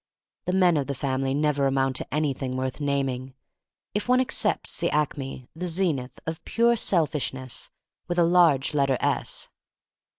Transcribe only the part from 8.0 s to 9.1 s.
with a large letter